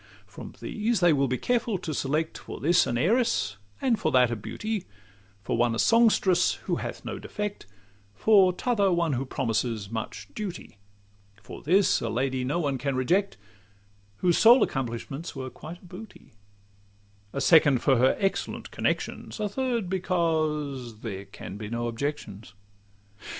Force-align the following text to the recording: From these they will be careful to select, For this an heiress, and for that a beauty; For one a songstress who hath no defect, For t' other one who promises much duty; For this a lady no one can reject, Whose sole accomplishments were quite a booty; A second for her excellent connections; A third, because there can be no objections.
From 0.25 0.55
these 0.59 0.99
they 0.99 1.13
will 1.13 1.27
be 1.27 1.37
careful 1.37 1.77
to 1.77 1.93
select, 1.93 2.39
For 2.39 2.59
this 2.59 2.87
an 2.87 2.97
heiress, 2.97 3.57
and 3.79 3.99
for 3.99 4.11
that 4.13 4.31
a 4.31 4.35
beauty; 4.35 4.85
For 5.43 5.55
one 5.55 5.75
a 5.75 5.77
songstress 5.77 6.53
who 6.63 6.77
hath 6.77 7.05
no 7.05 7.19
defect, 7.19 7.67
For 8.15 8.51
t' 8.51 8.67
other 8.71 8.91
one 8.91 9.13
who 9.13 9.27
promises 9.27 9.91
much 9.91 10.27
duty; 10.33 10.79
For 11.43 11.61
this 11.61 12.01
a 12.01 12.09
lady 12.09 12.43
no 12.43 12.57
one 12.59 12.79
can 12.79 12.95
reject, 12.95 13.37
Whose 14.17 14.39
sole 14.39 14.63
accomplishments 14.63 15.35
were 15.35 15.51
quite 15.51 15.83
a 15.83 15.85
booty; 15.85 16.31
A 17.31 17.39
second 17.39 17.83
for 17.83 17.97
her 17.97 18.15
excellent 18.19 18.71
connections; 18.71 19.39
A 19.39 19.47
third, 19.47 19.87
because 19.87 21.01
there 21.01 21.25
can 21.25 21.57
be 21.57 21.69
no 21.69 21.87
objections. 21.87 22.55